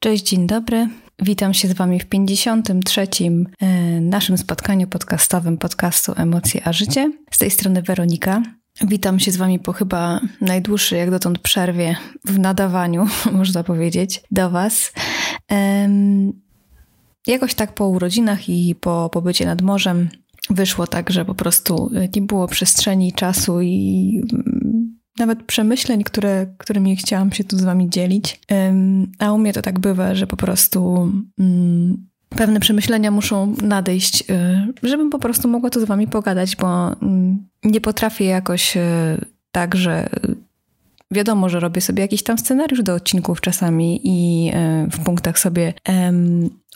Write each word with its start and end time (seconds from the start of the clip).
Cześć, 0.00 0.24
dzień 0.24 0.46
dobry. 0.46 0.88
Witam 1.18 1.54
się 1.54 1.68
z 1.68 1.72
Wami 1.72 2.00
w 2.00 2.06
53. 2.06 3.06
E, 3.60 4.00
naszym 4.00 4.38
spotkaniu 4.38 4.86
podcastowym 4.86 5.58
podcastu 5.58 6.12
Emocje 6.16 6.60
a 6.64 6.72
Życie. 6.72 7.12
Z 7.30 7.38
tej 7.38 7.50
strony 7.50 7.82
Weronika. 7.82 8.42
Witam 8.80 9.20
się 9.20 9.30
z 9.30 9.36
Wami 9.36 9.58
po 9.58 9.72
chyba 9.72 10.20
najdłuższej 10.40 10.98
jak 10.98 11.10
dotąd 11.10 11.38
przerwie 11.38 11.96
w 12.24 12.38
nadawaniu, 12.38 13.06
można 13.32 13.64
powiedzieć, 13.64 14.22
do 14.30 14.50
Was. 14.50 14.92
Jakoś 17.26 17.54
tak 17.54 17.74
po 17.74 17.88
urodzinach 17.88 18.48
i 18.48 18.74
po 18.74 19.10
pobycie 19.12 19.46
nad 19.46 19.62
morzem 19.62 20.08
wyszło 20.50 20.86
tak, 20.86 21.10
że 21.10 21.24
po 21.24 21.34
prostu 21.34 21.90
nie 22.16 22.22
było 22.22 22.48
przestrzeni, 22.48 23.12
czasu 23.12 23.60
i 23.60 24.22
nawet 25.18 25.42
przemyśleń, 25.42 26.04
które, 26.04 26.46
którymi 26.58 26.96
chciałam 26.96 27.32
się 27.32 27.44
tu 27.44 27.58
z 27.58 27.64
wami 27.64 27.90
dzielić. 27.90 28.40
A 29.18 29.32
u 29.32 29.38
mnie 29.38 29.52
to 29.52 29.62
tak 29.62 29.78
bywa, 29.78 30.14
że 30.14 30.26
po 30.26 30.36
prostu 30.36 31.12
mm, 31.38 32.08
pewne 32.28 32.60
przemyślenia 32.60 33.10
muszą 33.10 33.54
nadejść, 33.62 34.24
y, 34.30 34.88
żebym 34.88 35.10
po 35.10 35.18
prostu 35.18 35.48
mogła 35.48 35.70
tu 35.70 35.80
z 35.80 35.84
wami 35.84 36.06
pogadać, 36.06 36.56
bo 36.56 36.92
mm, 37.02 37.48
nie 37.64 37.80
potrafię 37.80 38.24
jakoś 38.24 38.76
y, 38.76 38.80
tak, 39.52 39.74
że 39.74 40.08
wiadomo, 41.10 41.48
że 41.48 41.60
robię 41.60 41.80
sobie 41.80 42.02
jakiś 42.02 42.22
tam 42.22 42.38
scenariusz 42.38 42.82
do 42.82 42.94
odcinków 42.94 43.40
czasami 43.40 44.00
i 44.04 44.48
y, 44.86 44.90
w 44.90 45.04
punktach 45.04 45.38
sobie 45.38 45.74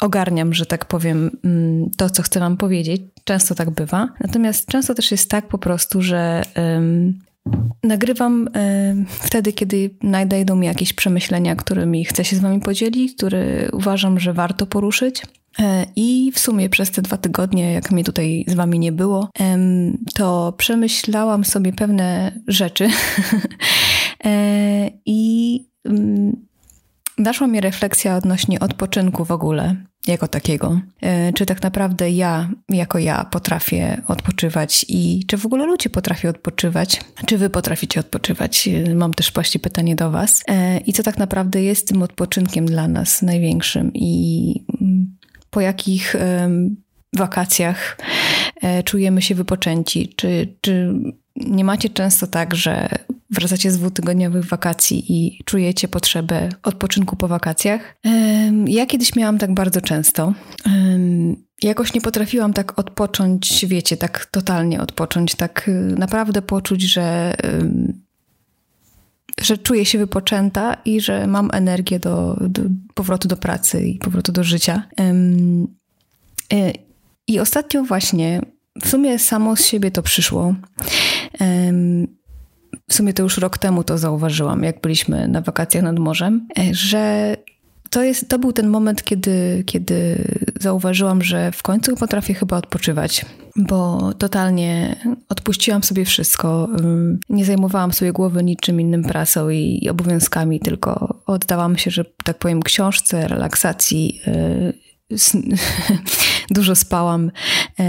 ogarniam, 0.00 0.54
że 0.54 0.66
tak 0.66 0.84
powiem, 0.84 1.30
mm, 1.44 1.90
to, 1.96 2.10
co 2.10 2.22
chcę 2.22 2.40
wam 2.40 2.56
powiedzieć. 2.56 3.02
Często 3.24 3.54
tak 3.54 3.70
bywa. 3.70 4.08
Natomiast 4.20 4.66
często 4.66 4.94
też 4.94 5.10
jest 5.10 5.30
tak 5.30 5.48
po 5.48 5.58
prostu, 5.58 6.02
że 6.02 6.42
Nagrywam 7.84 8.48
e, 8.54 8.94
wtedy, 9.08 9.52
kiedy 9.52 9.90
nadejdą 10.02 10.56
mi 10.56 10.66
jakieś 10.66 10.92
przemyślenia, 10.92 11.56
którymi 11.56 12.04
chcę 12.04 12.24
się 12.24 12.36
z 12.36 12.40
Wami 12.40 12.60
podzielić, 12.60 13.16
które 13.16 13.68
uważam, 13.72 14.20
że 14.20 14.32
warto 14.32 14.66
poruszyć. 14.66 15.22
E, 15.58 15.86
I 15.96 16.32
w 16.34 16.38
sumie 16.38 16.68
przez 16.68 16.90
te 16.90 17.02
dwa 17.02 17.16
tygodnie, 17.16 17.72
jak 17.72 17.90
mnie 17.90 18.04
tutaj 18.04 18.44
z 18.48 18.54
Wami 18.54 18.78
nie 18.78 18.92
było, 18.92 19.30
to 20.14 20.54
przemyślałam 20.56 21.44
sobie 21.44 21.72
pewne 21.72 22.32
rzeczy. 22.48 22.88
E, 24.24 24.90
I 25.06 25.60
mm, 25.84 26.46
naszła 27.18 27.46
mi 27.46 27.60
refleksja 27.60 28.16
odnośnie 28.16 28.60
odpoczynku 28.60 29.24
w 29.24 29.30
ogóle 29.30 29.76
jako 30.06 30.28
takiego. 30.28 30.80
E, 31.00 31.32
czy 31.32 31.46
tak 31.46 31.62
naprawdę 31.62 32.10
ja, 32.10 32.50
jako 32.68 32.98
ja, 32.98 33.24
potrafię 33.24 34.02
odpoczywać 34.08 34.86
i 34.88 35.24
czy 35.26 35.36
w 35.36 35.46
ogóle 35.46 35.66
ludzie 35.66 35.90
potrafią 35.90 36.28
odpoczywać? 36.28 37.00
Czy 37.26 37.38
wy 37.38 37.50
potraficie 37.50 38.00
odpoczywać? 38.00 38.68
E, 38.68 38.94
mam 38.94 39.14
też 39.14 39.32
właśnie 39.32 39.60
pytanie 39.60 39.96
do 39.96 40.10
was. 40.10 40.42
E, 40.48 40.78
I 40.78 40.92
co 40.92 41.02
tak 41.02 41.18
naprawdę 41.18 41.62
jest 41.62 41.88
tym 41.88 42.02
odpoczynkiem 42.02 42.66
dla 42.66 42.88
nas 42.88 43.22
największym 43.22 43.90
i 43.94 44.64
mm, 44.80 45.16
po 45.50 45.60
jakich 45.60 46.16
wakacjach 47.16 47.98
czujemy 48.84 49.22
się 49.22 49.34
wypoczęci? 49.34 50.14
Czy, 50.16 50.54
czy 50.60 50.94
nie 51.36 51.64
macie 51.64 51.88
często 51.88 52.26
tak, 52.26 52.54
że 52.54 52.88
wracacie 53.30 53.70
z 53.70 53.78
dwutygodniowych 53.78 54.44
wakacji 54.44 55.04
i 55.08 55.44
czujecie 55.44 55.88
potrzebę 55.88 56.48
odpoczynku 56.62 57.16
po 57.16 57.28
wakacjach? 57.28 57.96
Ja 58.66 58.86
kiedyś 58.86 59.16
miałam 59.16 59.38
tak 59.38 59.54
bardzo 59.54 59.80
często. 59.80 60.34
Jakoś 61.62 61.94
nie 61.94 62.00
potrafiłam 62.00 62.52
tak 62.52 62.78
odpocząć, 62.78 63.66
wiecie, 63.66 63.96
tak 63.96 64.26
totalnie 64.26 64.80
odpocząć, 64.80 65.34
tak 65.34 65.68
y, 65.68 65.72
naprawdę 65.98 66.42
poczuć, 66.42 66.82
że, 66.82 67.34
że 69.40 69.58
czuję 69.58 69.84
się 69.84 69.98
wypoczęta 69.98 70.76
i 70.84 71.00
że 71.00 71.26
mam 71.26 71.50
energię 71.52 71.98
do, 71.98 72.36
do 72.40 72.62
powrotu 72.94 73.28
do 73.28 73.36
pracy 73.36 73.86
i 73.86 73.98
powrotu 73.98 74.32
do 74.32 74.44
życia. 74.44 74.82
Y, 76.52 76.72
I 77.28 77.40
ostatnio 77.40 77.84
właśnie 77.84 78.40
w 78.82 78.88
sumie 78.88 79.18
samo 79.18 79.56
z 79.56 79.66
siebie 79.66 79.90
to 79.90 80.02
przyszło. 80.02 80.54
W 82.88 82.94
sumie 82.94 83.12
to 83.12 83.22
już 83.22 83.38
rok 83.38 83.58
temu 83.58 83.84
to 83.84 83.98
zauważyłam, 83.98 84.62
jak 84.62 84.80
byliśmy 84.80 85.28
na 85.28 85.40
wakacjach 85.40 85.84
nad 85.84 85.98
morzem, 85.98 86.46
e, 86.58 86.74
że 86.74 87.36
to, 87.90 88.02
jest, 88.02 88.28
to 88.28 88.38
był 88.38 88.52
ten 88.52 88.68
moment, 88.68 89.02
kiedy, 89.02 89.62
kiedy 89.66 90.24
zauważyłam, 90.60 91.22
że 91.22 91.52
w 91.52 91.62
końcu 91.62 91.96
potrafię 91.96 92.34
chyba 92.34 92.56
odpoczywać, 92.56 93.26
bo 93.56 94.12
totalnie 94.18 94.96
odpuściłam 95.28 95.82
sobie 95.82 96.04
wszystko. 96.04 96.68
Nie 97.28 97.44
zajmowałam 97.44 97.92
sobie 97.92 98.12
głowy 98.12 98.44
niczym 98.44 98.80
innym 98.80 99.02
pracą 99.02 99.48
i 99.48 99.88
obowiązkami, 99.90 100.60
tylko 100.60 101.22
oddałam 101.26 101.78
się, 101.78 101.90
że 101.90 102.04
tak 102.24 102.38
powiem, 102.38 102.62
książce, 102.62 103.28
relaksacji. 103.28 104.20
E, 104.26 104.72
dużo 106.56 106.76
spałam 106.76 107.30
e, 107.80 107.84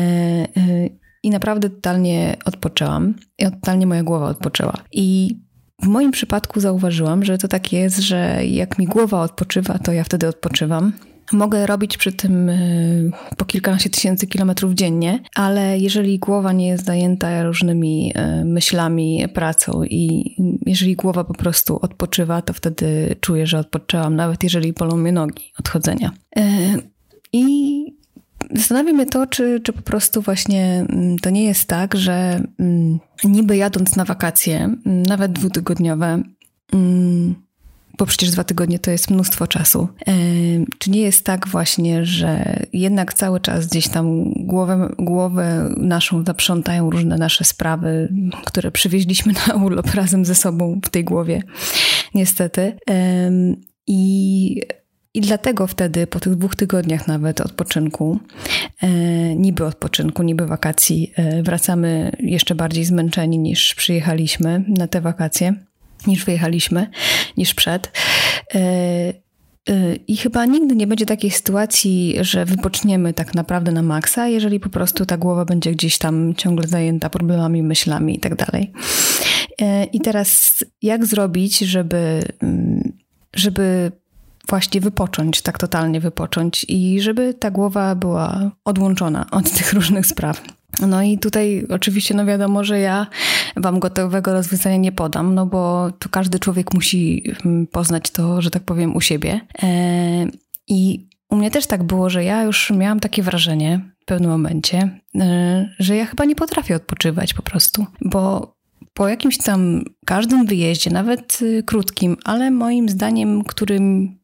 i 1.23 1.29
naprawdę 1.29 1.69
totalnie 1.69 2.37
odpoczęłam. 2.45 3.13
I 3.39 3.45
totalnie 3.45 3.87
moja 3.87 4.03
głowa 4.03 4.29
odpoczęła. 4.29 4.73
I 4.91 5.37
w 5.81 5.87
moim 5.87 6.11
przypadku 6.11 6.59
zauważyłam, 6.59 7.25
że 7.25 7.37
to 7.37 7.47
tak 7.47 7.73
jest, 7.73 7.99
że 7.99 8.45
jak 8.45 8.79
mi 8.79 8.85
głowa 8.85 9.21
odpoczywa, 9.21 9.79
to 9.79 9.91
ja 9.91 10.03
wtedy 10.03 10.27
odpoczywam. 10.27 10.93
Mogę 11.31 11.65
robić 11.65 11.97
przy 11.97 12.11
tym 12.11 12.49
e, 12.49 12.57
po 13.37 13.45
kilkanaście 13.45 13.89
tysięcy 13.89 14.27
kilometrów 14.27 14.73
dziennie, 14.73 15.19
ale 15.35 15.77
jeżeli 15.79 16.19
głowa 16.19 16.51
nie 16.53 16.67
jest 16.67 16.85
zajęta 16.85 17.43
różnymi 17.43 18.11
e, 18.15 18.45
myślami, 18.45 19.25
pracą 19.33 19.83
i 19.83 20.35
jeżeli 20.65 20.95
głowa 20.95 21.23
po 21.23 21.33
prostu 21.33 21.79
odpoczywa, 21.81 22.41
to 22.41 22.53
wtedy 22.53 23.15
czuję, 23.21 23.47
że 23.47 23.59
odpoczęłam, 23.59 24.15
nawet 24.15 24.43
jeżeli 24.43 24.73
bolą 24.73 24.97
mnie 24.97 25.11
nogi 25.11 25.51
od 25.59 25.69
chodzenia. 25.69 26.11
E, 26.35 26.43
I 27.33 28.02
Zastanawia 28.53 28.93
mnie 28.93 29.05
to, 29.05 29.27
czy, 29.27 29.61
czy 29.63 29.73
po 29.73 29.81
prostu 29.81 30.21
właśnie 30.21 30.85
mm, 30.89 31.19
to 31.19 31.29
nie 31.29 31.43
jest 31.43 31.67
tak, 31.67 31.95
że 31.95 32.41
mm, 32.59 32.99
niby 33.23 33.57
jadąc 33.57 33.95
na 33.95 34.05
wakacje, 34.05 34.57
mm, 34.57 35.03
nawet 35.03 35.31
dwutygodniowe, 35.31 36.23
bo 37.97 38.05
przecież 38.05 38.31
dwa 38.31 38.43
tygodnie 38.43 38.79
to 38.79 38.91
jest 38.91 39.11
mnóstwo 39.11 39.47
czasu. 39.47 39.87
Czy 40.77 40.91
nie 40.91 41.01
jest 41.01 41.25
tak 41.25 41.47
właśnie, 41.47 42.05
że 42.05 42.59
jednak 42.73 43.13
cały 43.13 43.39
czas 43.39 43.67
gdzieś 43.67 43.87
tam 43.87 44.33
głowę, 44.33 44.89
głowę 44.99 45.69
naszą 45.77 46.23
zaprzątają 46.23 46.89
różne 46.89 47.17
nasze 47.17 47.43
sprawy, 47.43 48.13
które 48.45 48.71
przywieźliśmy 48.71 49.33
na 49.47 49.53
urlop 49.63 49.93
razem 49.93 50.25
ze 50.25 50.35
sobą 50.35 50.79
w 50.85 50.89
tej 50.89 51.03
głowie, 51.03 51.43
niestety. 52.13 52.77
I 53.87 54.61
i 55.13 55.21
dlatego 55.21 55.67
wtedy, 55.67 56.07
po 56.07 56.19
tych 56.19 56.35
dwóch 56.35 56.55
tygodniach 56.55 57.07
nawet 57.07 57.41
odpoczynku, 57.41 58.19
e, 58.81 58.89
niby 59.35 59.65
odpoczynku, 59.65 60.23
niby 60.23 60.47
wakacji, 60.47 61.11
e, 61.15 61.43
wracamy 61.43 62.11
jeszcze 62.19 62.55
bardziej 62.55 62.85
zmęczeni 62.85 63.39
niż 63.39 63.75
przyjechaliśmy 63.75 64.63
na 64.67 64.87
te 64.87 65.01
wakacje, 65.01 65.53
niż 66.07 66.25
wyjechaliśmy, 66.25 66.87
niż 67.37 67.53
przed. 67.53 67.91
E, 68.55 69.13
I 70.07 70.17
chyba 70.17 70.45
nigdy 70.45 70.75
nie 70.75 70.87
będzie 70.87 71.05
takiej 71.05 71.31
sytuacji, 71.31 72.15
że 72.21 72.45
wypoczniemy 72.45 73.13
tak 73.13 73.35
naprawdę 73.35 73.71
na 73.71 73.81
maksa, 73.81 74.27
jeżeli 74.27 74.59
po 74.59 74.69
prostu 74.69 75.05
ta 75.05 75.17
głowa 75.17 75.45
będzie 75.45 75.71
gdzieś 75.71 75.97
tam 75.97 76.35
ciągle 76.35 76.67
zajęta 76.67 77.09
problemami, 77.09 77.63
myślami 77.63 78.15
i 78.15 78.19
tak 78.19 78.35
dalej. 78.35 78.71
I 79.93 80.01
teraz 80.01 80.57
jak 80.81 81.05
zrobić, 81.05 81.59
żeby, 81.59 82.21
mm, 82.41 82.93
żeby 83.35 83.91
właśnie 84.53 84.81
wypocząć, 84.81 85.41
tak 85.41 85.57
totalnie 85.57 85.99
wypocząć 85.99 86.65
i 86.69 87.01
żeby 87.01 87.33
ta 87.33 87.51
głowa 87.51 87.95
była 87.95 88.51
odłączona 88.65 89.25
od 89.31 89.51
tych 89.51 89.73
różnych 89.77 90.05
spraw. 90.05 90.41
No 90.87 91.03
i 91.03 91.17
tutaj 91.17 91.65
oczywiście, 91.69 92.13
no 92.13 92.25
wiadomo, 92.25 92.63
że 92.63 92.79
ja 92.79 93.07
wam 93.55 93.79
gotowego 93.79 94.33
rozwiązania 94.33 94.77
nie 94.77 94.91
podam, 94.91 95.35
no 95.35 95.45
bo 95.45 95.91
to 95.99 96.09
każdy 96.09 96.39
człowiek 96.39 96.73
musi 96.73 97.23
mm, 97.45 97.67
poznać 97.67 98.11
to, 98.11 98.41
że 98.41 98.51
tak 98.51 98.63
powiem, 98.63 98.95
u 98.95 99.01
siebie. 99.01 99.41
E, 99.63 99.67
I 100.67 101.07
u 101.29 101.35
mnie 101.35 101.51
też 101.51 101.67
tak 101.67 101.83
było, 101.83 102.09
że 102.09 102.23
ja 102.23 102.43
już 102.43 102.71
miałam 102.71 102.99
takie 102.99 103.23
wrażenie 103.23 103.81
w 104.01 104.05
pewnym 104.05 104.31
momencie, 104.31 104.99
e, 105.15 105.69
że 105.79 105.95
ja 105.95 106.05
chyba 106.05 106.25
nie 106.25 106.35
potrafię 106.35 106.75
odpoczywać 106.75 107.33
po 107.33 107.41
prostu, 107.41 107.85
bo 108.01 108.53
po 108.93 109.07
jakimś 109.07 109.37
tam 109.37 109.83
każdym 110.05 110.45
wyjeździe, 110.45 110.91
nawet 110.91 111.41
y, 111.41 111.63
krótkim, 111.63 112.17
ale 112.23 112.51
moim 112.51 112.89
zdaniem, 112.89 113.43
którym 113.43 114.15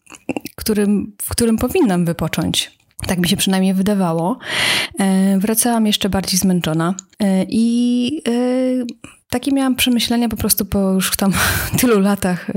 którym, 0.56 1.15
w 1.21 1.29
którym 1.29 1.57
powinnam 1.57 2.06
wypocząć. 2.06 2.79
Tak 3.07 3.19
mi 3.19 3.29
się 3.29 3.38
przynajmniej 3.38 3.73
wydawało. 3.73 4.38
E, 5.00 5.38
wracałam 5.39 5.88
jeszcze 5.88 6.09
bardziej 6.09 6.39
zmęczona 6.39 6.95
e, 7.19 7.45
i 7.50 8.21
e, 8.27 8.31
takie 9.29 9.51
miałam 9.51 9.75
przemyślenia 9.75 10.29
po 10.29 10.38
prostu 10.38 10.65
po 10.65 10.91
już 10.94 11.17
tam 11.17 11.33
tylu 11.79 12.00
latach 12.00 12.51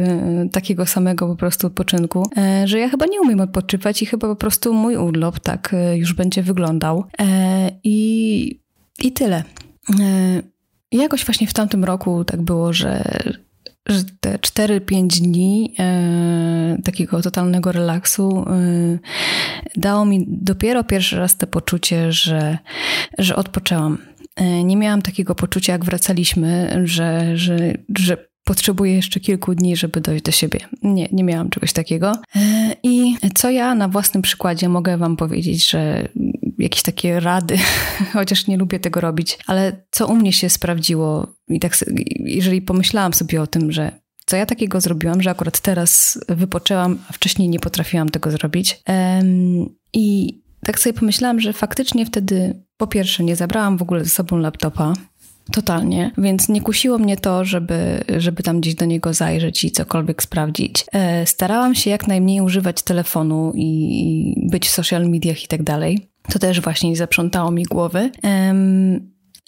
takiego 0.53 0.87
samego 0.87 1.27
po 1.27 1.37
prostu 1.37 1.67
odpoczynku, 1.67 2.27
że 2.65 2.79
ja 2.79 2.89
chyba 2.89 3.07
nie 3.07 3.21
umiem 3.21 3.41
odpoczywać 3.41 4.03
i 4.03 4.07
chyba 4.07 4.29
po 4.29 4.37
prostu 4.37 4.75
mój 4.75 4.97
urlop 4.97 5.41
tak 5.41 5.75
już 5.95 6.13
będzie 6.13 6.43
wyglądał. 6.43 7.05
I, 7.85 8.61
i 9.03 9.13
tyle. 9.13 9.45
Jakoś 10.93 11.25
właśnie 11.25 11.47
w 11.47 11.55
tamtym 11.55 11.85
roku 11.85 12.25
tak 12.25 12.43
było, 12.43 12.73
że 12.73 13.05
że 13.89 14.05
te 14.21 14.39
4-5 14.39 15.07
dni 15.07 15.75
e, 15.79 16.77
takiego 16.85 17.23
totalnego 17.23 17.73
relaksu 17.73 18.45
e, 18.49 18.99
dało 19.77 20.05
mi 20.05 20.25
dopiero 20.29 20.85
pierwszy 20.85 21.17
raz 21.17 21.37
to 21.37 21.47
poczucie, 21.47 22.13
że, 22.13 22.59
że 23.19 23.37
odpoczęłam. 23.37 23.99
E, 24.37 24.65
nie 24.65 24.77
miałam 24.77 25.03
takiego 25.03 25.35
poczucia, 25.35 25.73
jak 25.73 25.85
wracaliśmy, 25.85 26.81
że, 26.85 27.37
że, 27.37 27.57
że 27.99 28.32
potrzebuję 28.45 28.95
jeszcze 28.95 29.21
kilku 29.21 29.55
dni, 29.55 29.77
żeby 29.77 30.01
dojść 30.01 30.25
do 30.25 30.33
siebie. 30.33 30.61
Nie, 30.83 31.09
nie 31.13 31.25
miałam 31.25 31.51
czegoś 31.51 31.73
takiego. 31.73 32.13
E, 32.37 32.77
I 32.83 33.17
co 33.35 33.51
ja 33.51 33.75
na 33.75 33.89
własnym 33.89 34.23
przykładzie 34.23 34.69
mogę 34.69 34.99
Wam 34.99 35.17
powiedzieć, 35.17 35.71
że 35.71 36.09
jakieś 36.59 36.83
takie 36.83 37.21
rady, 37.21 37.59
chociaż 38.13 38.47
nie 38.47 38.57
lubię 38.57 38.81
tego 38.81 39.01
robić, 39.01 39.39
ale 39.47 39.85
co 39.91 40.07
u 40.07 40.17
mnie 40.17 40.33
się 40.33 40.51
sprawdziło 40.51 41.27
i 41.49 41.61
tak, 41.61 41.85
jeżeli 42.19 42.63
pomyślałam 42.63 43.15
sobie 43.15 43.43
o 43.43 43.47
tym, 43.47 43.73
że 43.73 44.03
co 44.27 44.37
ja 44.37 44.47
takiego 44.47 44.81
zrobiłam, 44.81 45.23
że 45.23 45.31
akurat 45.31 45.61
teraz 45.61 46.21
wypoczęłam, 46.29 46.99
a 47.09 47.13
wcześniej 47.13 47.49
nie 47.49 47.61
potrafiłam 47.61 48.09
tego 48.09 48.31
zrobić. 48.31 48.83
I 49.93 50.39
tak 50.65 50.81
sobie 50.81 50.93
pomyślałam, 50.93 51.41
że 51.41 51.53
faktycznie 51.53 52.07
wtedy 52.07 52.63
po 52.77 52.87
pierwsze 52.87 53.25
nie 53.25 53.37
zabrałam 53.37 53.77
w 53.77 53.83
ogóle 53.83 54.05
ze 54.05 54.11
sobą 54.11 54.37
laptopa, 54.37 54.93
Totalnie, 55.53 56.11
więc 56.19 56.49
nie 56.49 56.61
kusiło 56.61 56.99
mnie 56.99 57.17
to, 57.17 57.45
żeby, 57.45 58.05
żeby 58.19 58.43
tam 58.43 58.61
gdzieś 58.61 58.75
do 58.75 58.85
niego 58.85 59.15
zajrzeć 59.15 59.65
i 59.65 59.71
cokolwiek 59.71 60.23
sprawdzić. 60.23 60.85
E, 60.93 61.27
starałam 61.27 61.75
się 61.75 61.91
jak 61.91 62.09
najmniej 62.09 62.41
używać 62.41 62.83
telefonu 62.83 63.53
i 63.55 64.47
być 64.51 64.69
w 64.69 64.71
social 64.71 65.09
mediach 65.09 65.45
i 65.45 65.49
tak 65.49 65.63
dalej. 65.63 66.09
To 66.33 66.39
też 66.39 66.61
właśnie 66.61 66.97
zaprzątało 66.97 67.51
mi 67.51 67.65
głowy. 67.65 68.11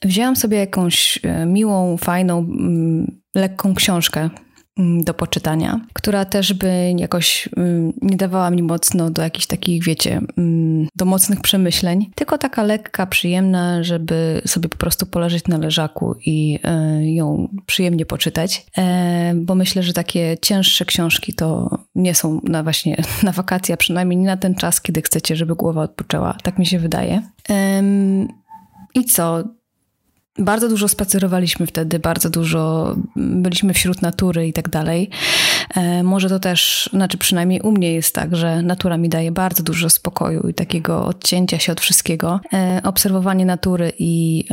Wzięłam 0.05 0.37
sobie 0.37 0.59
jakąś 0.59 1.19
e, 1.23 1.47
miłą, 1.47 1.97
fajną, 1.97 2.39
mm, 2.39 3.21
lekką 3.35 3.75
książkę 3.75 4.31
do 4.77 5.15
poczytania, 5.15 5.81
która 5.93 6.25
też 6.25 6.53
by 6.53 6.95
jakoś 6.97 7.49
mm, 7.57 7.93
nie 8.03 8.17
dawała 8.17 8.51
mi 8.51 8.63
mocno 8.63 9.11
do 9.11 9.23
jakichś 9.23 9.47
takich, 9.47 9.85
wiecie, 9.85 10.21
mm, 10.39 10.89
do 10.97 11.05
mocnych 11.05 11.41
przemyśleń, 11.41 12.11
tylko 12.15 12.39
taka 12.39 12.63
lekka, 12.63 13.07
przyjemna, 13.07 13.83
żeby 13.83 14.43
sobie 14.47 14.69
po 14.69 14.77
prostu 14.77 15.07
poleżeć 15.07 15.49
na 15.49 15.59
leżaku 15.59 16.15
i 16.27 16.59
e, 16.65 17.13
ją 17.15 17.49
przyjemnie 17.67 18.07
poczytać, 18.07 18.67
e, 18.79 19.33
bo 19.35 19.55
myślę, 19.55 19.83
że 19.83 19.93
takie 19.93 20.37
cięższe 20.43 20.85
książki 20.85 21.35
to 21.35 21.79
nie 21.95 22.15
są 22.15 22.41
na 22.45 22.63
właśnie 22.63 22.97
na 23.23 23.33
wakacje, 23.33 23.75
a 23.75 23.77
przynajmniej 23.77 24.17
nie 24.19 24.27
na 24.27 24.37
ten 24.37 24.55
czas, 24.55 24.81
kiedy 24.81 25.03
chcecie, 25.03 25.37
żeby 25.37 25.55
głowa 25.55 25.83
odpoczęła. 25.83 26.37
Tak 26.43 26.59
mi 26.59 26.67
się 26.67 26.79
wydaje. 26.79 27.23
I 28.95 29.05
co? 29.05 29.45
Bardzo 30.39 30.69
dużo 30.69 30.89
spacerowaliśmy 30.89 31.67
wtedy, 31.67 31.99
bardzo 31.99 32.31
dużo 32.31 32.95
byliśmy 33.17 33.75
wśród 33.75 34.03
natury 34.03 34.49
i 34.49 34.53
tak 34.53 34.69
dalej. 34.69 35.11
E, 35.75 36.03
może 36.03 36.29
to 36.29 36.39
też, 36.41 36.91
znaczy 36.93 37.19
przynajmniej 37.19 37.61
u 37.61 37.73
mnie 37.73 37.93
jest 37.93 38.15
tak, 38.15 38.37
że 38.37 38.63
natura 38.63 38.97
mi 38.97 39.09
daje 39.09 39.33
bardzo 39.33 39.63
dużo 39.63 39.91
spokoju 39.91 40.49
i 40.49 40.55
takiego 40.55 41.05
odcięcia 41.05 41.59
się 41.59 41.73
od 41.73 41.81
wszystkiego. 41.81 42.41
E, 42.53 42.81
obserwowanie 42.85 43.47
natury 43.47 43.93
i 43.99 44.45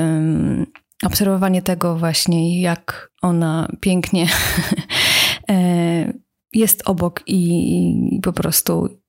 obserwowanie 1.04 1.62
tego 1.62 1.98
właśnie, 1.98 2.62
jak 2.62 3.12
ona 3.22 3.68
pięknie 3.80 4.28
e, 5.50 6.14
jest 6.54 6.82
obok 6.86 7.24
i 7.28 8.20
po 8.24 8.34
prostu 8.34 9.01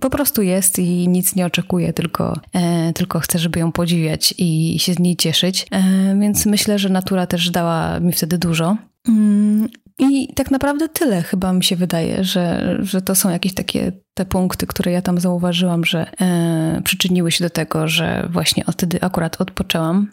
po 0.00 0.10
prostu 0.10 0.42
jest 0.42 0.78
i 0.78 1.08
nic 1.08 1.34
nie 1.36 1.46
oczekuje, 1.46 1.92
tylko, 1.92 2.40
e, 2.52 2.92
tylko 2.92 3.20
chcę, 3.20 3.38
żeby 3.38 3.60
ją 3.60 3.72
podziwiać 3.72 4.34
i 4.38 4.78
się 4.78 4.94
z 4.94 4.98
niej 4.98 5.16
cieszyć. 5.16 5.66
E, 5.70 5.82
więc 6.20 6.46
myślę, 6.46 6.78
że 6.78 6.88
natura 6.88 7.26
też 7.26 7.50
dała 7.50 8.00
mi 8.00 8.12
wtedy 8.12 8.38
dużo. 8.38 8.76
Mm, 9.08 9.68
I 9.98 10.34
tak 10.34 10.50
naprawdę 10.50 10.88
tyle 10.88 11.22
chyba 11.22 11.52
mi 11.52 11.64
się 11.64 11.76
wydaje, 11.76 12.24
że, 12.24 12.76
że 12.82 13.02
to 13.02 13.14
są 13.14 13.30
jakieś 13.30 13.54
takie 13.54 13.92
te 14.14 14.24
punkty, 14.24 14.66
które 14.66 14.92
ja 14.92 15.02
tam 15.02 15.20
zauważyłam, 15.20 15.84
że 15.84 16.06
e, 16.20 16.80
przyczyniły 16.84 17.32
się 17.32 17.44
do 17.44 17.50
tego, 17.50 17.88
że 17.88 18.28
właśnie 18.32 18.66
od 18.66 18.74
wtedy 18.74 19.02
akurat 19.02 19.40
odpoczęłam. 19.40 20.08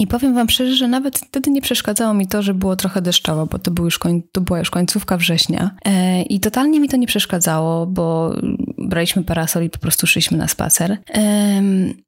I 0.00 0.06
powiem 0.06 0.34
Wam 0.34 0.48
szczerze, 0.48 0.74
że 0.74 0.88
nawet 0.88 1.18
wtedy 1.18 1.50
nie 1.50 1.62
przeszkadzało 1.62 2.14
mi 2.14 2.26
to, 2.26 2.42
że 2.42 2.54
było 2.54 2.76
trochę 2.76 3.02
deszczowo, 3.02 3.46
bo 3.46 3.58
to, 3.58 3.70
był 3.70 3.84
już 3.84 3.98
koń, 3.98 4.22
to 4.32 4.40
była 4.40 4.58
już 4.58 4.70
końcówka 4.70 5.16
września. 5.16 5.70
E, 5.84 6.22
I 6.22 6.40
totalnie 6.40 6.80
mi 6.80 6.88
to 6.88 6.96
nie 6.96 7.06
przeszkadzało, 7.06 7.86
bo 7.86 8.34
braliśmy 8.78 9.24
parasol 9.24 9.64
i 9.64 9.70
po 9.70 9.78
prostu 9.78 10.06
szliśmy 10.06 10.38
na 10.38 10.48
spacer. 10.48 10.98
E, 11.14 11.62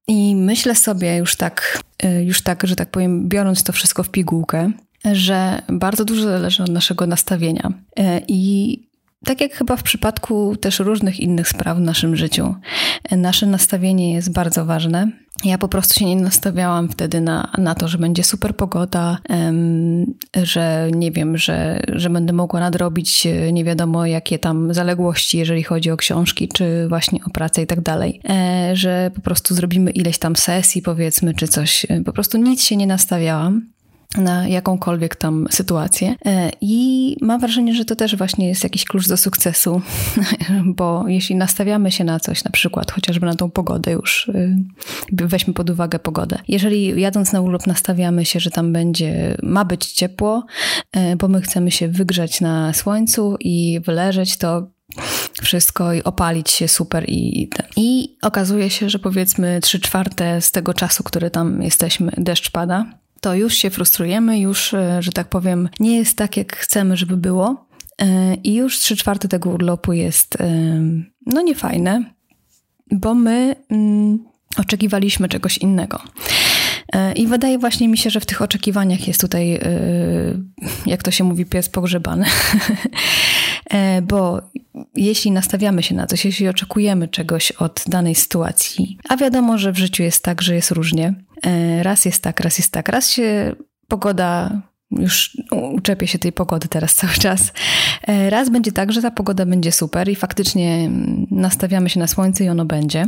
I 0.09 0.37
myślę 0.37 0.75
sobie 0.75 1.17
już 1.17 1.37
tak, 1.37 1.83
e, 2.03 2.25
już 2.25 2.43
tak, 2.43 2.67
że 2.67 2.77
tak 2.77 2.91
powiem, 2.91 3.29
biorąc 3.29 3.63
to 3.63 3.73
wszystko 3.73 4.03
w 4.03 4.09
pigułkę, 4.09 4.73
że 5.13 5.63
bardzo 5.69 6.05
dużo 6.05 6.23
zależy 6.23 6.63
od 6.63 6.69
naszego 6.69 7.07
nastawienia. 7.07 7.73
E, 7.99 8.21
I 8.29 8.79
tak 9.25 9.41
jak 9.41 9.53
chyba 9.53 9.77
w 9.77 9.83
przypadku 9.83 10.57
też 10.57 10.79
różnych 10.79 11.21
innych 11.21 11.49
spraw 11.49 11.77
w 11.79 11.81
naszym 11.81 12.17
życiu, 12.17 12.55
nasze 13.11 13.47
nastawienie 13.47 14.15
jest 14.15 14.33
bardzo 14.33 14.65
ważne. 14.65 15.09
Ja 15.45 15.59
po 15.59 15.69
prostu 15.69 15.95
się 15.95 16.05
nie 16.05 16.17
nastawiałam 16.17 16.89
wtedy 16.89 17.21
na, 17.21 17.51
na 17.59 17.75
to, 17.75 17.89
że 17.89 17.99
będzie 17.99 18.25
super 18.25 18.57
pogoda, 18.57 19.19
że 20.43 20.89
nie 20.95 21.13
wiem, 21.13 21.39
że, 21.39 21.83
że 21.89 22.11
będę 22.11 22.33
mogła 22.33 22.61
nadrobić 22.61 23.27
e, 23.27 23.53
nie 23.53 23.65
wiadomo 23.65 24.07
jakie 24.07 24.39
tam 24.39 24.75
zaległości, 24.75 25.39
jeżeli 25.39 25.63
chodzi 25.63 25.91
o 25.91 25.97
książki, 25.97 26.49
czy 26.49 26.89
właśnie 26.89 27.21
o 27.27 27.31
pracę 27.31 27.63
i 27.63 27.67
tak 27.67 27.81
dalej. 27.81 28.21
E, 28.29 28.71
że 28.77 29.11
po 29.15 29.21
prostu 29.21 29.55
zrobimy 29.55 29.91
ileś 29.91 30.19
tam 30.19 30.37
sesji, 30.37 30.83
powiedzmy, 30.83 31.35
czy 31.35 31.49
coś. 31.49 31.87
E, 31.89 32.01
po 32.01 32.13
prostu 32.13 32.39
nic 32.39 32.65
się 32.65 32.77
nie 32.77 32.87
nastawiałam 32.87 33.73
na 34.17 34.49
jakąkolwiek 34.49 35.17
tam 35.17 35.47
sytuację. 35.51 36.15
E, 36.27 36.51
I 36.61 37.17
mam 37.21 37.41
wrażenie, 37.41 37.75
że 37.75 37.85
to 37.85 37.97
też 37.97 38.17
właśnie 38.17 38.49
jest 38.49 38.65
jakiś 38.65 38.85
klucz 38.85 39.09
do 39.09 39.17
sukcesu, 39.17 39.83
bo 40.77 41.05
jeśli 41.09 41.37
nastawiamy 41.37 41.93
się 41.93 42.05
na 42.05 42.21
coś, 42.21 42.45
na 42.45 42.51
przykład 42.51 42.93
chociażby 42.93 43.27
na 43.27 43.35
tą 43.35 43.51
pogodę 43.51 43.93
już, 43.93 44.29
y, 44.29 44.57
weźmy 45.13 45.55
pod 45.55 45.71
uwagę 45.71 45.99
pogodę. 45.99 46.39
Jeżeli 46.49 47.01
jadąc 47.01 47.33
na 47.33 47.41
urlop 47.41 47.67
nastawiamy 47.67 48.25
się, 48.25 48.41
że 48.41 48.51
tam 48.51 48.73
będzie, 48.73 49.37
ma 49.43 49.65
być 49.65 49.93
ciepło, 49.93 50.47
e, 50.93 51.17
bo 51.17 51.29
my 51.29 51.41
chcemy 51.41 51.71
się 51.71 51.89
wygrzać 51.89 52.41
na 52.41 52.73
słońcu 52.73 53.37
i 53.41 53.81
wyleżeć, 53.85 54.37
to 54.37 54.67
wszystko 55.43 55.93
i 55.93 56.03
opalić 56.03 56.51
się 56.51 56.69
super 56.69 57.05
i, 57.09 57.51
i 57.77 58.17
okazuje 58.23 58.71
się, 58.71 58.91
że 58.91 58.99
powiedzmy 58.99 59.61
trzy 59.63 59.81
czwarte 59.81 60.41
z 60.41 60.53
tego 60.53 60.75
czasu, 60.75 61.05
który 61.05 61.31
tam 61.31 61.63
jesteśmy, 61.63 62.13
deszcz 62.17 62.51
pada 62.51 63.02
to 63.23 63.35
już 63.35 63.55
się 63.55 63.71
frustrujemy, 63.71 64.41
już, 64.41 64.75
e, 64.75 65.03
że 65.03 65.13
tak 65.13 65.29
powiem, 65.29 65.69
nie 65.81 65.97
jest 65.97 66.17
tak, 66.17 66.37
jak 66.37 66.57
chcemy, 66.57 66.97
żeby 66.97 67.17
było. 67.17 67.67
E, 67.99 68.35
I 68.35 68.55
już 68.55 68.79
trzy 68.79 68.97
czwarte 68.97 69.29
tego 69.29 69.51
urlopu 69.51 69.93
jest 69.93 70.41
e, 70.41 70.81
no 71.27 71.43
niefajne, 71.43 72.05
bo 72.91 73.15
my 73.15 73.57
mm, 73.71 74.25
oczekiwaliśmy 74.57 75.29
czegoś 75.29 75.59
innego. 75.59 76.01
I 77.17 77.27
wydaje 77.27 77.59
właśnie 77.59 77.89
mi 77.89 77.99
się, 77.99 78.11
że 78.11 78.21
w 78.21 78.27
tych 78.27 78.43
oczekiwaniach 78.43 79.09
jest 79.09 79.21
tutaj, 79.21 79.61
jak 80.87 81.03
to 81.03 81.11
się 81.11 81.25
mówi, 81.25 81.47
pies 81.47 81.69
pogrzebany. 81.69 82.25
Bo 84.09 84.43
jeśli 84.97 85.31
nastawiamy 85.31 85.83
się 85.83 85.95
na 85.95 86.07
coś, 86.07 86.25
jeśli 86.25 86.49
oczekujemy 86.49 87.09
czegoś 87.09 87.53
od 87.53 87.85
danej 87.87 88.15
sytuacji, 88.15 88.99
a 89.09 89.17
wiadomo, 89.17 89.59
że 89.59 89.73
w 89.73 89.79
życiu 89.79 90.03
jest 90.03 90.25
tak, 90.25 90.43
że 90.43 90.55
jest 90.55 90.71
różnie, 90.71 91.15
E, 91.47 91.83
raz 91.83 92.05
jest 92.05 92.23
tak, 92.23 92.41
raz 92.41 92.59
jest 92.59 92.73
tak. 92.73 92.89
Raz 92.89 93.11
się 93.11 93.55
pogoda 93.89 94.63
już 94.91 95.37
uczepię 95.51 96.07
się 96.07 96.19
tej 96.19 96.33
pogody 96.33 96.69
teraz 96.69 96.95
cały 96.95 97.13
czas. 97.13 97.53
E, 98.03 98.31
raz 98.31 98.51
będzie 98.51 98.73
tak, 98.73 98.93
że 98.93 99.03
ta 99.03 99.11
pogoda 99.11 99.47
będzie 99.47 99.73
super 99.73 100.09
i 100.09 100.15
faktycznie 100.15 100.91
nastawiamy 101.31 101.91
się 101.91 102.01
na 102.01 102.07
słońce 102.07 102.45
i 102.45 102.49
ono 102.49 102.65
będzie. 102.65 103.07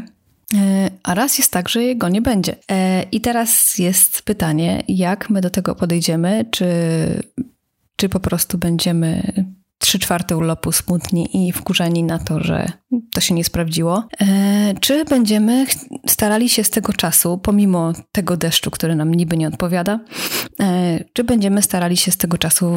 E, 0.54 0.90
a 1.02 1.14
raz 1.14 1.38
jest 1.38 1.52
tak, 1.52 1.68
że 1.68 1.82
jego 1.82 2.08
nie 2.08 2.22
będzie. 2.22 2.56
I 3.12 3.20
teraz 3.20 3.78
jest 3.78 4.22
pytanie, 4.22 4.82
jak 4.88 5.30
my 5.30 5.40
do 5.40 5.50
tego 5.50 5.74
podejdziemy? 5.74 6.44
Czy, 6.50 6.66
czy 7.96 8.08
po 8.08 8.20
prostu 8.20 8.58
będziemy 8.58 9.32
trzy 9.84 9.98
czwarte 9.98 10.36
urlopu 10.36 10.72
smutni 10.72 11.48
i 11.48 11.52
wkurzeni 11.52 12.02
na 12.02 12.18
to, 12.18 12.40
że 12.40 12.72
to 13.12 13.20
się 13.20 13.34
nie 13.34 13.44
sprawdziło. 13.44 14.08
E, 14.20 14.74
czy 14.80 15.04
będziemy 15.04 15.66
starali 16.06 16.48
się 16.48 16.64
z 16.64 16.70
tego 16.70 16.92
czasu, 16.92 17.38
pomimo 17.38 17.92
tego 18.12 18.36
deszczu, 18.36 18.70
który 18.70 18.96
nam 18.96 19.14
niby 19.14 19.36
nie 19.36 19.48
odpowiada, 19.48 20.00
e, 20.60 21.04
czy 21.12 21.24
będziemy 21.24 21.62
starali 21.62 21.96
się 21.96 22.10
z 22.10 22.16
tego 22.16 22.38
czasu 22.38 22.76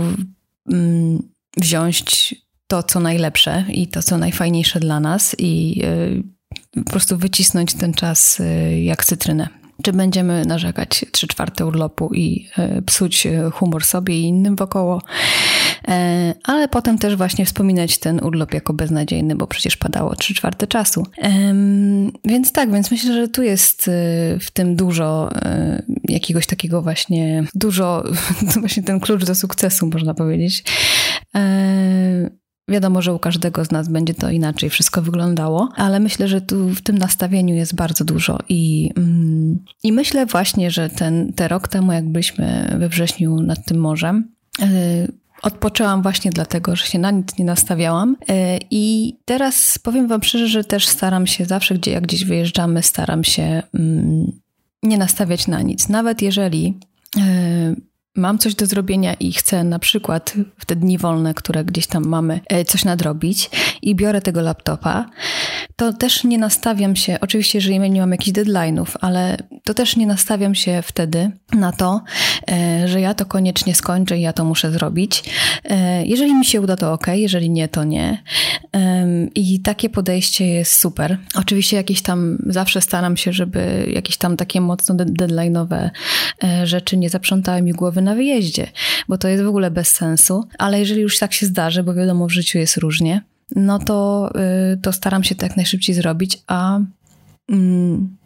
mm, 0.72 1.29
wziąć 1.57 2.36
to, 2.67 2.84
co 2.84 3.00
najlepsze 3.00 3.65
i 3.69 3.88
to, 3.88 4.03
co 4.03 4.17
najfajniejsze 4.17 4.79
dla 4.79 5.00
nas 5.00 5.36
i 5.39 5.81
e, 5.84 6.37
po 6.75 6.91
prostu 6.91 7.17
wycisnąć 7.17 7.73
ten 7.73 7.93
czas 7.93 8.41
jak 8.83 9.05
cytrynę 9.05 9.47
czy 9.83 9.93
będziemy 9.93 10.45
narzekać 10.45 11.05
trzy 11.11 11.27
czwarte 11.27 11.65
urlopu 11.65 12.13
i 12.13 12.49
psuć 12.85 13.27
humor 13.51 13.85
sobie 13.85 14.19
i 14.19 14.23
innym 14.23 14.55
wokoło, 14.55 15.01
E, 15.87 16.33
ale 16.43 16.67
potem 16.67 16.97
też 16.97 17.15
właśnie 17.15 17.45
wspominać 17.45 17.97
ten 17.97 18.19
urlop 18.23 18.53
jako 18.53 18.73
beznadziejny, 18.73 19.35
bo 19.35 19.47
przecież 19.47 19.77
padało 19.77 20.15
trzy 20.15 20.33
czwarte 20.33 20.67
czasu. 20.67 21.03
Więc 22.25 22.51
tak, 22.51 22.71
więc 22.71 22.91
myślę, 22.91 23.13
że 23.13 23.27
tu 23.27 23.43
jest 23.43 23.87
y, 23.87 23.91
w 24.41 24.51
tym 24.53 24.75
dużo 24.75 25.31
y, 25.35 25.85
jakiegoś 26.09 26.47
takiego 26.47 26.81
właśnie, 26.81 27.43
dużo, 27.55 28.03
właśnie 28.59 28.83
ten 28.83 28.99
klucz 28.99 29.25
do 29.25 29.35
sukcesu, 29.35 29.89
można 29.93 30.13
powiedzieć. 30.13 30.63
Wiadomo, 32.67 33.01
że 33.01 33.13
u 33.13 33.19
każdego 33.19 33.65
z 33.65 33.71
nas 33.71 33.88
będzie 33.88 34.13
to 34.13 34.29
inaczej 34.29 34.69
wszystko 34.69 35.01
wyglądało, 35.01 35.69
ale 35.75 36.00
myślę, 36.00 36.27
że 36.27 36.41
tu 36.41 36.69
w 36.69 36.81
tym 36.81 36.97
nastawieniu 36.97 37.55
jest 37.55 37.75
bardzo 37.75 38.05
dużo 38.05 38.39
i, 38.50 38.91
mm, 38.95 39.59
i 39.83 39.91
myślę 39.91 40.25
właśnie, 40.25 40.71
że 40.71 40.89
ten, 40.89 41.33
te 41.33 41.47
rok 41.47 41.67
temu, 41.67 41.91
jak 41.91 42.09
byliśmy 42.09 42.75
we 42.79 42.89
wrześniu 42.89 43.41
nad 43.41 43.65
tym 43.65 43.77
morzem, 43.77 44.38
Odpoczęłam 45.41 46.01
właśnie 46.01 46.31
dlatego, 46.31 46.75
że 46.75 46.86
się 46.86 47.00
na 47.00 47.12
nic 47.12 47.38
nie 47.38 47.45
nastawiałam. 47.45 48.15
E, 48.29 48.59
I 48.71 49.15
teraz 49.25 49.79
powiem 49.79 50.07
Wam 50.07 50.24
szczerze, 50.24 50.47
że 50.47 50.63
też 50.63 50.88
staram 50.88 51.27
się 51.27 51.45
zawsze, 51.45 51.75
gdzie 51.75 51.91
jak 51.91 52.03
gdzieś 52.03 52.25
wyjeżdżamy, 52.25 52.83
staram 52.83 53.24
się 53.24 53.63
mm, 53.74 54.31
nie 54.83 54.97
nastawiać 54.97 55.47
na 55.47 55.62
nic. 55.62 55.89
Nawet 55.89 56.21
jeżeli 56.21 56.79
e, 57.17 57.75
mam 58.17 58.38
coś 58.38 58.55
do 58.55 58.65
zrobienia 58.65 59.13
i 59.13 59.33
chcę 59.33 59.63
na 59.63 59.79
przykład 59.79 60.33
w 60.57 60.65
te 60.65 60.75
dni 60.75 60.97
wolne, 60.97 61.33
które 61.33 61.65
gdzieś 61.65 61.88
tam 61.88 62.07
mamy, 62.07 62.39
e, 62.47 62.65
coś 62.65 62.86
nadrobić 62.86 63.50
i 63.81 63.95
biorę 63.95 64.21
tego 64.21 64.41
laptopa, 64.41 65.05
to 65.77 65.93
też 65.93 66.24
nie 66.24 66.38
nastawiam 66.38 66.96
się, 66.96 67.17
oczywiście, 67.22 67.57
jeżeli 67.57 67.89
nie 67.89 68.01
mam 68.01 68.12
jakichś 68.12 68.38
deadline'ów, 68.38 68.88
ale 69.01 69.38
to 69.63 69.74
też 69.74 69.96
nie 69.96 70.07
nastawiam 70.07 70.55
się 70.55 70.81
wtedy 70.81 71.31
na 71.53 71.72
to, 71.72 72.01
e, 72.51 72.88
że 72.88 73.01
ja 73.01 73.13
to 73.13 73.25
koniecznie 73.25 73.75
skończę 73.75 74.17
i 74.17 74.22
ja 74.22 74.34
to 74.34 74.46
muszę 74.46 74.72
zrobić. 74.72 75.24
E, 75.63 76.05
jeżeli 76.05 76.36
mi 76.36 76.46
się 76.46 76.62
uda, 76.62 76.75
to 76.75 76.93
ok, 76.93 77.07
jeżeli 77.07 77.50
nie, 77.50 77.67
to 77.67 77.84
nie. 77.84 78.24
I 79.36 79.60
takie 79.60 79.89
podejście 79.89 80.48
jest 80.48 80.74
super. 80.74 81.17
Oczywiście 81.36 81.77
jakieś 81.77 82.01
tam, 82.01 82.38
zawsze 82.46 82.81
staram 82.81 83.17
się, 83.17 83.34
żeby 83.34 83.88
jakieś 83.93 84.17
tam 84.17 84.38
takie 84.38 84.62
mocno 84.62 84.96
deadline'owe 84.96 85.89
rzeczy 86.63 86.98
nie 86.98 87.10
zaprzątały 87.10 87.62
mi 87.62 87.72
głowy 87.72 88.01
na 88.01 88.15
wyjeździe, 88.15 88.67
bo 89.07 89.17
to 89.17 89.27
jest 89.27 89.43
w 89.43 89.48
ogóle 89.48 89.72
bez 89.72 89.88
sensu. 89.88 90.43
Ale 90.57 90.79
jeżeli 90.79 91.01
już 91.01 91.19
tak 91.19 91.34
się 91.34 91.46
zdarzy, 91.46 91.84
bo 91.84 91.93
wiadomo, 91.93 92.27
w 92.27 92.31
życiu 92.31 92.57
jest 92.57 92.77
różnie, 92.77 93.22
no 93.55 93.79
to, 93.79 94.29
y, 94.73 94.77
to 94.77 94.93
staram 94.93 95.23
się 95.23 95.35
to 95.35 95.45
jak 95.45 95.57
najszybciej 95.57 95.95
zrobić, 95.95 96.43
a 96.47 96.79
mm, 97.49 98.17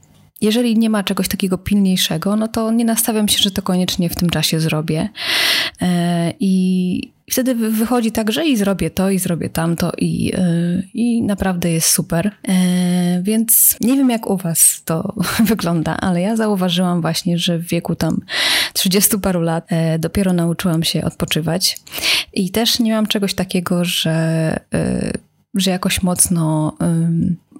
jeżeli 0.42 0.78
nie 0.78 0.90
ma 0.90 1.04
czegoś 1.04 1.28
takiego 1.28 1.58
pilniejszego, 1.58 2.36
no 2.36 2.48
to 2.48 2.72
nie 2.72 2.86
nastawiam 2.86 3.28
się, 3.28 3.38
że 3.38 3.52
to 3.52 3.62
koniecznie 3.62 4.10
w 4.10 4.16
tym 4.16 4.30
czasie 4.30 4.60
zrobię. 4.60 5.10
E, 5.82 6.34
I 6.40 7.12
wtedy 7.32 7.56
wychodzi 7.56 8.12
tak, 8.12 8.32
że 8.32 8.46
i 8.46 8.58
zrobię 8.58 8.90
to, 8.90 9.10
i 9.10 9.20
zrobię 9.20 9.50
tamto, 9.50 9.92
i, 9.98 10.36
y, 10.36 10.88
i 10.94 11.22
naprawdę 11.22 11.72
jest 11.72 11.90
super. 11.90 12.32
E, 12.48 13.22
więc 13.22 13.78
nie 13.82 13.98
wiem, 13.98 14.10
jak 14.10 14.30
u 14.30 14.38
Was 14.38 14.82
to 14.86 15.16
wygląda, 15.52 15.98
ale 15.98 16.22
ja 16.22 16.36
zauważyłam 16.36 17.02
właśnie, 17.02 17.38
że 17.38 17.58
w 17.58 17.68
wieku 17.68 17.96
tam 17.96 18.22
30 18.74 19.20
paru 19.20 19.42
lat 19.42 19.66
e, 19.70 20.00
dopiero 20.00 20.34
nauczyłam 20.34 20.84
się 20.84 21.04
odpoczywać. 21.04 21.78
I 22.34 22.52
też 22.52 22.80
nie 22.80 22.94
mam 22.94 23.08
czegoś 23.08 23.34
takiego, 23.34 23.86
że 23.86 24.60
że 25.56 25.72
jakoś 25.72 26.02
mocno. 26.02 26.74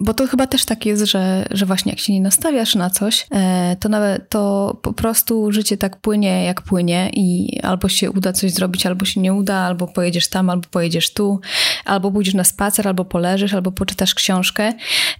Bo 0.00 0.14
to 0.14 0.26
chyba 0.26 0.46
też 0.46 0.64
tak 0.64 0.86
jest, 0.86 1.04
że, 1.04 1.46
że 1.50 1.66
właśnie 1.66 1.92
jak 1.92 1.98
się 1.98 2.12
nie 2.12 2.20
nastawiasz 2.20 2.74
na 2.74 2.90
coś, 2.90 3.26
e, 3.30 3.76
to 3.80 3.88
nawet 3.88 4.28
to 4.28 4.76
po 4.82 4.92
prostu 4.92 5.52
życie 5.52 5.76
tak 5.76 5.96
płynie, 5.96 6.44
jak 6.44 6.62
płynie, 6.62 7.10
i 7.12 7.58
albo 7.62 7.88
się 7.88 8.10
uda 8.10 8.32
coś 8.32 8.52
zrobić, 8.52 8.86
albo 8.86 9.04
się 9.04 9.20
nie 9.20 9.34
uda, 9.34 9.56
albo 9.56 9.86
pojedziesz 9.86 10.28
tam, 10.28 10.50
albo 10.50 10.68
pojedziesz 10.70 11.12
tu, 11.12 11.40
albo 11.84 12.10
pójdziesz 12.10 12.34
na 12.34 12.44
spacer, 12.44 12.88
albo 12.88 13.04
poleżysz, 13.04 13.54
albo 13.54 13.72
poczytasz 13.72 14.14
książkę. 14.14 14.72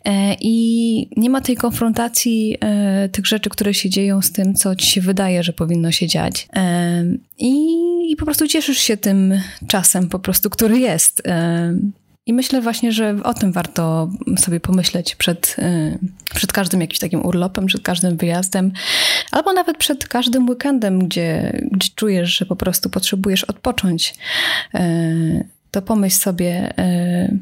E, 0.05 0.37
I 0.41 1.09
nie 1.17 1.31
ma 1.31 1.41
tej 1.41 1.57
konfrontacji 1.57 2.57
e, 2.61 3.09
tych 3.09 3.26
rzeczy, 3.26 3.50
które 3.50 3.75
się 3.75 3.91
dzieją 3.91 4.23
z 4.23 4.33
tym, 4.33 4.55
co 4.55 4.76
ci 4.76 4.87
się 4.87 5.00
wydaje, 5.00 5.43
że 5.43 5.52
powinno 5.52 5.93
się 5.93 6.07
dziać. 6.07 6.49
I, 7.38 7.67
i 8.11 8.17
po 8.17 8.25
prostu 8.25 8.49
cieszysz 8.49 8.79
się 8.79 8.97
tym 8.97 9.41
czasem, 9.67 10.09
po 10.09 10.19
prostu, 10.19 10.50
który 10.50 10.79
jest. 10.79 11.23
I 12.26 12.33
myślę 12.33 12.61
właśnie, 12.61 12.93
że 12.93 13.17
o 13.25 13.35
tym 13.35 13.52
warto 13.52 14.11
sobie 14.38 14.61
pomyśleć 14.61 15.17
przed, 15.17 15.57
y, 15.59 15.99
przed 16.35 16.52
każdym 16.52 16.81
jakimś 16.81 16.99
takim 16.99 17.26
urlopem, 17.26 17.67
przed 17.67 17.83
każdym 17.83 18.17
wyjazdem, 18.17 18.73
albo 19.31 19.52
nawet 19.52 19.79
przed 19.79 20.09
każdym 20.09 20.49
weekendem, 20.49 20.99
gdzie, 20.99 21.61
gdzie 21.71 21.88
czujesz, 21.95 22.38
że 22.38 22.47
po 22.47 22.57
prostu 22.57 22.91
potrzebujesz 22.91 23.45
odpocząć. 23.45 24.14
Y, 24.75 25.49
to 25.71 25.83
pomyśl 25.83 26.17
sobie, 26.17 26.79
y, 26.79 27.38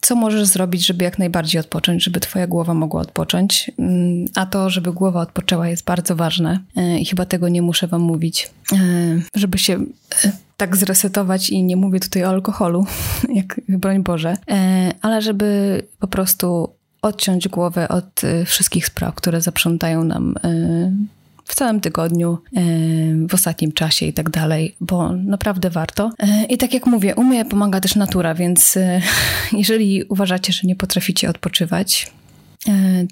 co 0.00 0.16
możesz 0.16 0.44
zrobić, 0.44 0.86
żeby 0.86 1.04
jak 1.04 1.18
najbardziej 1.18 1.60
odpocząć, 1.60 2.04
żeby 2.04 2.20
twoja 2.20 2.46
głowa 2.46 2.74
mogła 2.74 3.00
odpocząć. 3.00 3.70
A 4.34 4.46
to, 4.46 4.70
żeby 4.70 4.92
głowa 4.92 5.20
odpoczęła, 5.20 5.68
jest 5.68 5.84
bardzo 5.84 6.16
ważne 6.16 6.58
i 7.00 7.04
chyba 7.04 7.24
tego 7.24 7.48
nie 7.48 7.62
muszę 7.62 7.86
wam 7.86 8.00
mówić. 8.00 8.50
Żeby 9.36 9.58
się 9.58 9.78
tak 10.64 10.76
zresetować 10.76 11.50
i 11.50 11.62
nie 11.62 11.76
mówię 11.76 12.00
tutaj 12.00 12.24
o 12.24 12.28
alkoholu, 12.28 12.86
jak 13.40 13.60
broń 13.68 14.02
Boże, 14.02 14.36
e, 14.50 14.92
ale 15.02 15.22
żeby 15.22 15.82
po 15.98 16.08
prostu 16.08 16.68
odciąć 17.02 17.48
głowę 17.48 17.88
od 17.88 18.24
e, 18.24 18.44
wszystkich 18.44 18.86
spraw, 18.86 19.14
które 19.14 19.40
zaprzątają 19.40 20.04
nam 20.04 20.34
e, 20.44 20.92
w 21.44 21.54
całym 21.54 21.80
tygodniu, 21.80 22.38
w 23.28 23.34
ostatnim 23.34 23.72
czasie 23.72 24.06
i 24.06 24.12
tak 24.12 24.30
dalej, 24.30 24.76
bo 24.80 25.12
naprawdę 25.12 25.70
warto. 25.70 26.10
I 26.48 26.58
tak 26.58 26.74
jak 26.74 26.86
mówię, 26.86 27.14
u 27.14 27.24
mnie 27.24 27.44
pomaga 27.44 27.80
też 27.80 27.94
natura, 27.94 28.34
więc 28.34 28.78
jeżeli 29.62 30.04
uważacie, 30.04 30.52
że 30.52 30.60
nie 30.64 30.76
potraficie 30.76 31.30
odpoczywać, 31.30 32.12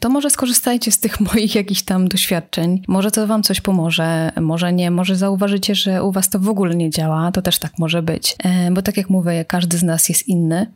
to 0.00 0.08
może 0.08 0.30
skorzystajcie 0.30 0.92
z 0.92 1.00
tych 1.00 1.20
moich 1.34 1.54
jakichś 1.54 1.82
tam 1.82 2.08
doświadczeń. 2.08 2.82
Może 2.88 3.10
to 3.10 3.26
Wam 3.26 3.42
coś 3.42 3.60
pomoże, 3.60 4.32
może 4.40 4.72
nie, 4.72 4.90
może 4.90 5.16
zauważycie, 5.16 5.74
że 5.74 6.02
u 6.02 6.12
Was 6.12 6.28
to 6.28 6.38
w 6.38 6.48
ogóle 6.48 6.74
nie 6.74 6.90
działa, 6.90 7.32
to 7.32 7.42
też 7.42 7.58
tak 7.58 7.78
może 7.78 8.02
być. 8.02 8.36
E, 8.44 8.70
bo 8.70 8.82
tak 8.82 8.96
jak 8.96 9.10
mówię, 9.10 9.44
każdy 9.44 9.78
z 9.78 9.82
nas 9.82 10.08
jest 10.08 10.28
inny, 10.28 10.66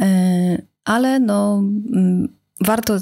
e, 0.00 0.62
ale 0.84 1.20
no, 1.20 1.62
mm, 1.92 2.28
warto 2.60 2.98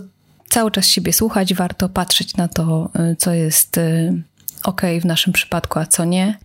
cały 0.48 0.70
czas 0.70 0.86
siebie 0.86 1.12
słuchać, 1.12 1.54
warto 1.54 1.88
patrzeć 1.88 2.36
na 2.36 2.48
to, 2.48 2.90
co 3.18 3.34
jest 3.34 3.80
ok 4.64 4.82
w 5.00 5.04
naszym 5.04 5.32
przypadku, 5.32 5.78
a 5.78 5.86
co 5.86 6.04
nie. 6.04 6.38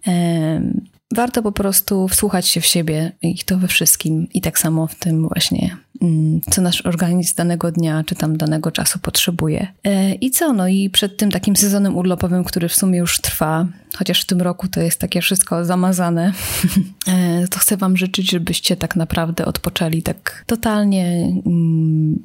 Warto 1.15 1.41
po 1.41 1.51
prostu 1.51 2.07
wsłuchać 2.07 2.47
się 2.47 2.61
w 2.61 2.65
siebie 2.65 3.11
i 3.21 3.37
to 3.37 3.57
we 3.57 3.67
wszystkim 3.67 4.27
i 4.33 4.41
tak 4.41 4.59
samo 4.59 4.87
w 4.87 4.95
tym 4.95 5.27
właśnie, 5.27 5.77
mm, 6.01 6.41
co 6.49 6.61
nasz 6.61 6.85
organizm 6.85 7.35
danego 7.35 7.71
dnia 7.71 8.03
czy 8.05 8.15
tam 8.15 8.37
danego 8.37 8.71
czasu 8.71 8.99
potrzebuje. 8.99 9.67
E, 9.83 10.13
I 10.13 10.31
co? 10.31 10.53
No 10.53 10.67
i 10.67 10.89
przed 10.89 11.17
tym 11.17 11.31
takim 11.31 11.55
sezonem 11.55 11.97
urlopowym, 11.97 12.43
który 12.43 12.69
w 12.69 12.75
sumie 12.75 12.99
już 12.99 13.21
trwa, 13.21 13.67
chociaż 13.95 14.21
w 14.21 14.25
tym 14.25 14.41
roku 14.41 14.67
to 14.67 14.81
jest 14.81 14.99
takie 14.99 15.21
wszystko 15.21 15.65
zamazane, 15.65 16.33
e, 17.07 17.47
to 17.47 17.59
chcę 17.59 17.77
Wam 17.77 17.97
życzyć, 17.97 18.31
żebyście 18.31 18.75
tak 18.75 18.95
naprawdę 18.95 19.45
odpoczęli 19.45 20.01
tak 20.01 20.43
totalnie 20.47 21.33
mm, 21.45 22.19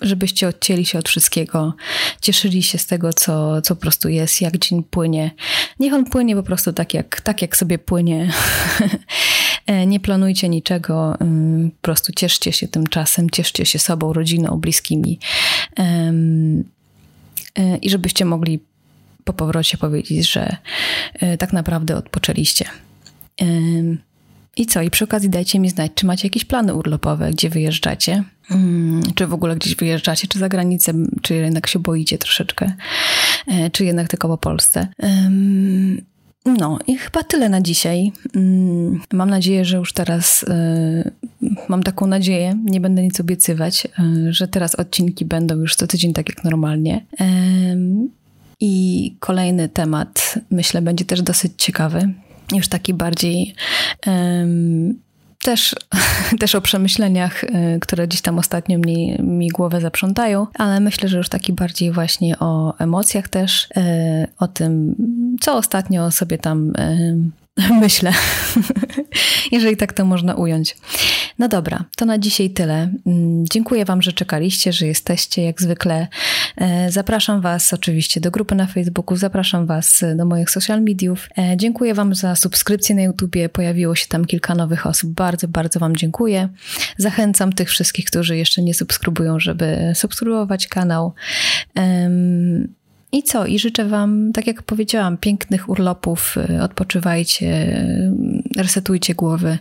żebyście 0.00 0.48
odcięli 0.48 0.84
się 0.84 0.98
od 0.98 1.08
wszystkiego, 1.08 1.74
cieszyli 2.20 2.62
się 2.62 2.78
z 2.78 2.86
tego, 2.86 3.12
co, 3.12 3.62
co 3.62 3.76
po 3.76 3.80
prostu 3.80 4.08
jest, 4.08 4.40
jak 4.40 4.58
dzień 4.58 4.82
płynie. 4.82 5.30
Niech 5.80 5.92
on 5.92 6.04
płynie 6.04 6.36
po 6.36 6.42
prostu 6.42 6.72
tak, 6.72 6.94
jak, 6.94 7.20
tak 7.20 7.42
jak 7.42 7.56
sobie 7.56 7.78
płynie. 7.78 8.30
E, 9.66 9.86
nie 9.86 10.00
planujcie 10.00 10.48
niczego, 10.48 11.16
mm, 11.20 11.70
po 11.70 11.76
prostu 11.82 12.12
cieszcie 12.12 12.52
się 12.52 12.68
tym 12.68 12.86
czasem, 12.86 13.30
cieszcie 13.30 13.66
się 13.66 13.78
sobą, 13.78 14.12
rodziną, 14.12 14.60
bliskimi. 14.60 15.18
E, 15.78 16.12
I 17.82 17.90
żebyście 17.90 18.24
mogli 18.24 18.60
po 19.24 19.32
powrocie 19.32 19.78
powiedzieć, 19.78 20.30
że 20.30 20.56
e, 21.14 21.36
tak 21.38 21.52
naprawdę 21.52 21.96
odpoczęliście. 21.96 22.64
I 24.56 24.66
co? 24.66 24.82
I 24.82 24.90
przy 24.90 25.04
okazji 25.04 25.30
dajcie 25.30 25.58
mi 25.58 25.70
znać, 25.70 25.92
czy 25.94 26.06
macie 26.06 26.26
jakieś 26.26 26.44
plany 26.44 26.74
urlopowe, 26.74 27.30
gdzie 27.30 27.50
wyjeżdżacie, 27.50 28.24
hmm, 28.42 29.02
czy 29.14 29.26
w 29.26 29.34
ogóle 29.34 29.56
gdzieś 29.56 29.76
wyjeżdżacie, 29.76 30.28
czy 30.28 30.38
za 30.38 30.48
granicę, 30.48 30.92
czy 31.22 31.34
jednak 31.34 31.66
się 31.66 31.78
boicie 31.78 32.18
troszeczkę, 32.18 32.72
e, 33.46 33.70
czy 33.70 33.84
jednak 33.84 34.08
tylko 34.08 34.28
po 34.28 34.38
Polsce. 34.38 34.88
No 36.58 36.78
i 36.86 36.96
chyba 36.96 37.22
tyle 37.22 37.48
na 37.48 37.60
dzisiaj. 37.60 38.12
Mm, 38.36 39.00
mam 39.12 39.30
nadzieję, 39.30 39.64
że 39.64 39.76
już 39.76 39.92
teraz 39.92 40.44
e, 40.48 41.10
mam 41.68 41.82
taką 41.82 42.06
nadzieję, 42.06 42.58
nie 42.64 42.80
będę 42.80 43.02
nic 43.02 43.20
obiecywać, 43.20 43.86
e, 43.86 43.88
że 44.32 44.48
teraz 44.48 44.74
odcinki 44.74 45.24
będą 45.24 45.56
już 45.56 45.76
co 45.76 45.86
tydzień 45.86 46.12
tak 46.12 46.28
jak 46.28 46.44
normalnie. 46.44 47.06
I 48.60 49.16
kolejny 49.20 49.68
temat, 49.68 50.34
myślę, 50.50 50.82
będzie 50.82 51.04
też 51.04 51.22
dosyć 51.22 51.52
ciekawy 51.56 52.14
już 52.52 52.68
taki 52.68 52.94
bardziej 52.94 53.54
też, 55.42 55.76
też 56.40 56.54
o 56.54 56.60
przemyśleniach, 56.60 57.44
y, 57.44 57.78
które 57.80 58.06
gdzieś 58.06 58.20
tam 58.20 58.38
ostatnio 58.38 58.78
mi, 58.78 59.16
mi 59.22 59.48
głowę 59.48 59.80
zaprzątają, 59.80 60.46
ale 60.54 60.80
myślę, 60.80 61.08
że 61.08 61.18
już 61.18 61.28
taki 61.28 61.52
bardziej 61.52 61.92
właśnie 61.92 62.38
o 62.38 62.78
emocjach 62.78 63.28
też, 63.28 63.64
y, 63.64 64.26
o 64.38 64.48
tym, 64.48 64.94
co 65.40 65.56
ostatnio 65.56 66.10
sobie 66.10 66.38
tam 66.38 66.72
myślę, 67.80 68.12
jeżeli 69.52 69.76
tak 69.76 69.92
to 69.92 70.04
można 70.04 70.34
ująć. 70.34 70.76
No 71.38 71.48
dobra, 71.48 71.84
to 71.96 72.04
na 72.04 72.18
dzisiaj 72.18 72.50
tyle. 72.50 72.88
Mm, 73.06 73.44
dziękuję 73.52 73.84
Wam, 73.84 74.02
że 74.02 74.12
czekaliście, 74.12 74.72
że 74.72 74.86
jesteście 74.86 75.42
jak 75.42 75.62
zwykle. 75.62 76.08
E, 76.56 76.92
zapraszam 76.92 77.40
Was 77.40 77.72
oczywiście 77.72 78.20
do 78.20 78.30
grupy 78.30 78.54
na 78.54 78.66
Facebooku, 78.66 79.16
zapraszam 79.16 79.66
Was 79.66 80.04
do 80.16 80.24
moich 80.24 80.50
social 80.50 80.82
mediów. 80.82 81.28
E, 81.38 81.56
dziękuję 81.56 81.94
Wam 81.94 82.14
za 82.14 82.36
subskrypcję 82.36 82.94
na 82.94 83.02
YouTubie. 83.02 83.48
Pojawiło 83.48 83.94
się 83.94 84.06
tam 84.06 84.24
kilka 84.24 84.54
nowych 84.54 84.86
osób. 84.86 85.10
Bardzo, 85.10 85.48
bardzo 85.48 85.80
Wam 85.80 85.96
dziękuję. 85.96 86.48
Zachęcam 86.98 87.52
tych 87.52 87.68
wszystkich, 87.68 88.04
którzy 88.04 88.36
jeszcze 88.36 88.62
nie 88.62 88.74
subskrybują, 88.74 89.40
żeby 89.40 89.92
subskrybować 89.94 90.66
kanał. 90.66 91.14
I 93.12 93.22
co? 93.22 93.46
I 93.46 93.58
życzę 93.58 93.84
Wam, 93.84 94.32
tak 94.32 94.46
jak 94.46 94.62
powiedziałam, 94.62 95.16
pięknych 95.16 95.68
urlopów. 95.68 96.36
Y, 96.50 96.62
odpoczywajcie, 96.62 97.76
resetujcie 98.56 99.14
głowy. 99.14 99.58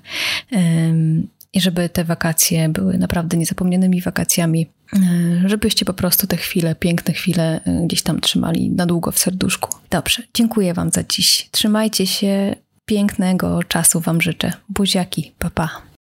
I 1.55 1.61
żeby 1.61 1.89
te 1.89 2.03
wakacje 2.03 2.69
były 2.69 2.97
naprawdę 2.97 3.37
niezapomnianymi 3.37 4.01
wakacjami, 4.01 4.67
y, 4.93 5.49
żebyście 5.49 5.85
po 5.85 5.93
prostu 5.93 6.27
te 6.27 6.37
chwile, 6.37 6.75
piękne 6.75 7.13
chwile 7.13 7.59
y, 7.67 7.85
gdzieś 7.87 8.01
tam 8.01 8.21
trzymali 8.21 8.71
na 8.71 8.85
długo 8.85 9.11
w 9.11 9.19
serduszku. 9.19 9.75
Dobrze, 9.89 10.23
dziękuję 10.33 10.73
Wam 10.73 10.91
za 10.91 11.03
dziś. 11.03 11.49
Trzymajcie 11.51 12.07
się, 12.07 12.55
pięknego 12.85 13.63
czasu 13.63 13.99
Wam 13.99 14.21
życzę. 14.21 14.53
Buziaki, 14.69 15.31
papa. 15.39 15.67
Pa. 15.67 15.94